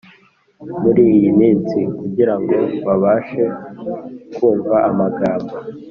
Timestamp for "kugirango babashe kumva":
1.99-4.75